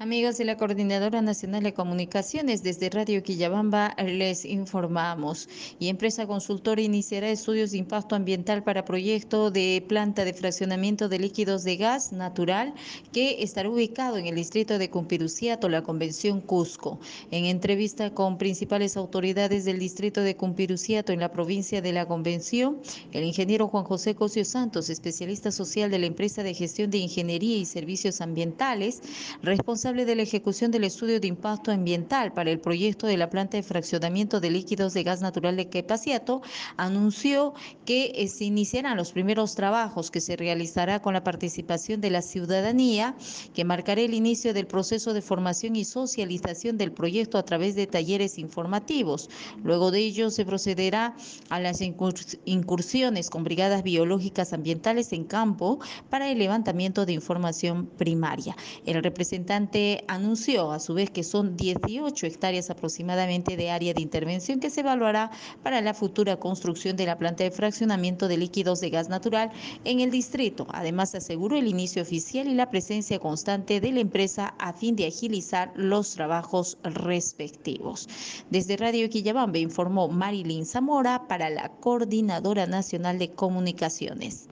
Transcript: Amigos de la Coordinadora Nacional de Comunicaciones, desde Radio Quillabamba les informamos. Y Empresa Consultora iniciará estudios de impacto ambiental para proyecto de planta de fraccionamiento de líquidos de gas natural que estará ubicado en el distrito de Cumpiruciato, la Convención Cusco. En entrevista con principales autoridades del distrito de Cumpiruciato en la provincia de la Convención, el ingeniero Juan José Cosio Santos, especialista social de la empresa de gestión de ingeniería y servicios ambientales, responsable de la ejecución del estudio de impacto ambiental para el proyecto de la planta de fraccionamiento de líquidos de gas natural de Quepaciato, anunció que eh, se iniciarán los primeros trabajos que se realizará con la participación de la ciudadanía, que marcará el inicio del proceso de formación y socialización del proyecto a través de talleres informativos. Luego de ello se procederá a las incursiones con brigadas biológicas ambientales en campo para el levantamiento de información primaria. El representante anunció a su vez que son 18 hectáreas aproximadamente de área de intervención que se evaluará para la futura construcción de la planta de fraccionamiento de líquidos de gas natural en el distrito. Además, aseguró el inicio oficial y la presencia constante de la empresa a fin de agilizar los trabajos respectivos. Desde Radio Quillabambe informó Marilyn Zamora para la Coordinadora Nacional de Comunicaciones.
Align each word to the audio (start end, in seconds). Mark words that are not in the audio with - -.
Amigos 0.00 0.38
de 0.38 0.44
la 0.44 0.56
Coordinadora 0.56 1.22
Nacional 1.22 1.64
de 1.64 1.74
Comunicaciones, 1.74 2.62
desde 2.62 2.88
Radio 2.88 3.20
Quillabamba 3.20 3.96
les 3.98 4.44
informamos. 4.44 5.48
Y 5.80 5.88
Empresa 5.88 6.24
Consultora 6.24 6.80
iniciará 6.80 7.28
estudios 7.28 7.72
de 7.72 7.78
impacto 7.78 8.14
ambiental 8.14 8.62
para 8.62 8.84
proyecto 8.84 9.50
de 9.50 9.84
planta 9.88 10.24
de 10.24 10.34
fraccionamiento 10.34 11.08
de 11.08 11.18
líquidos 11.18 11.64
de 11.64 11.78
gas 11.78 12.12
natural 12.12 12.74
que 13.12 13.42
estará 13.42 13.68
ubicado 13.68 14.18
en 14.18 14.26
el 14.26 14.36
distrito 14.36 14.78
de 14.78 14.88
Cumpiruciato, 14.88 15.68
la 15.68 15.82
Convención 15.82 16.42
Cusco. 16.42 17.00
En 17.32 17.46
entrevista 17.46 18.14
con 18.14 18.38
principales 18.38 18.96
autoridades 18.96 19.64
del 19.64 19.80
distrito 19.80 20.20
de 20.20 20.36
Cumpiruciato 20.36 21.12
en 21.12 21.18
la 21.18 21.32
provincia 21.32 21.82
de 21.82 21.92
la 21.92 22.06
Convención, 22.06 22.78
el 23.10 23.24
ingeniero 23.24 23.66
Juan 23.66 23.82
José 23.82 24.14
Cosio 24.14 24.44
Santos, 24.44 24.90
especialista 24.90 25.50
social 25.50 25.90
de 25.90 25.98
la 25.98 26.06
empresa 26.06 26.44
de 26.44 26.54
gestión 26.54 26.88
de 26.88 26.98
ingeniería 26.98 27.56
y 27.56 27.64
servicios 27.64 28.20
ambientales, 28.20 29.02
responsable 29.42 29.87
de 29.96 30.16
la 30.16 30.22
ejecución 30.22 30.70
del 30.70 30.84
estudio 30.84 31.18
de 31.18 31.28
impacto 31.28 31.72
ambiental 31.72 32.34
para 32.34 32.50
el 32.50 32.60
proyecto 32.60 33.06
de 33.06 33.16
la 33.16 33.30
planta 33.30 33.56
de 33.56 33.62
fraccionamiento 33.62 34.38
de 34.38 34.50
líquidos 34.50 34.92
de 34.92 35.02
gas 35.02 35.22
natural 35.22 35.56
de 35.56 35.70
Quepaciato, 35.70 36.42
anunció 36.76 37.54
que 37.86 38.12
eh, 38.14 38.28
se 38.28 38.44
iniciarán 38.44 38.98
los 38.98 39.12
primeros 39.12 39.54
trabajos 39.54 40.10
que 40.10 40.20
se 40.20 40.36
realizará 40.36 41.00
con 41.00 41.14
la 41.14 41.24
participación 41.24 42.02
de 42.02 42.10
la 42.10 42.20
ciudadanía, 42.20 43.16
que 43.54 43.64
marcará 43.64 44.02
el 44.02 44.12
inicio 44.12 44.52
del 44.52 44.66
proceso 44.66 45.14
de 45.14 45.22
formación 45.22 45.74
y 45.74 45.86
socialización 45.86 46.76
del 46.76 46.92
proyecto 46.92 47.38
a 47.38 47.44
través 47.44 47.74
de 47.74 47.86
talleres 47.86 48.38
informativos. 48.38 49.30
Luego 49.64 49.90
de 49.90 50.00
ello 50.00 50.30
se 50.30 50.44
procederá 50.44 51.16
a 51.48 51.60
las 51.60 51.80
incursiones 51.80 53.30
con 53.30 53.42
brigadas 53.42 53.82
biológicas 53.82 54.52
ambientales 54.52 55.14
en 55.14 55.24
campo 55.24 55.78
para 56.10 56.30
el 56.30 56.38
levantamiento 56.38 57.06
de 57.06 57.14
información 57.14 57.86
primaria. 57.86 58.54
El 58.84 59.02
representante 59.02 59.77
anunció 60.08 60.72
a 60.72 60.80
su 60.80 60.94
vez 60.94 61.10
que 61.10 61.22
son 61.22 61.56
18 61.56 62.26
hectáreas 62.26 62.70
aproximadamente 62.70 63.56
de 63.56 63.70
área 63.70 63.94
de 63.94 64.02
intervención 64.02 64.60
que 64.60 64.70
se 64.70 64.80
evaluará 64.80 65.30
para 65.62 65.80
la 65.80 65.94
futura 65.94 66.38
construcción 66.38 66.96
de 66.96 67.06
la 67.06 67.18
planta 67.18 67.44
de 67.44 67.50
fraccionamiento 67.50 68.28
de 68.28 68.36
líquidos 68.36 68.80
de 68.80 68.90
gas 68.90 69.08
natural 69.08 69.50
en 69.84 70.00
el 70.00 70.10
distrito. 70.10 70.66
Además, 70.70 71.14
aseguró 71.14 71.56
el 71.56 71.68
inicio 71.68 72.02
oficial 72.02 72.48
y 72.48 72.54
la 72.54 72.70
presencia 72.70 73.18
constante 73.18 73.80
de 73.80 73.92
la 73.92 74.00
empresa 74.00 74.54
a 74.58 74.72
fin 74.72 74.96
de 74.96 75.06
agilizar 75.06 75.72
los 75.74 76.12
trabajos 76.14 76.78
respectivos. 76.82 78.08
Desde 78.50 78.76
Radio 78.76 79.08
Quillabambe 79.08 79.60
informó 79.60 80.08
Marilyn 80.08 80.66
Zamora 80.66 81.26
para 81.28 81.50
la 81.50 81.68
Coordinadora 81.68 82.66
Nacional 82.66 83.18
de 83.18 83.30
Comunicaciones. 83.30 84.48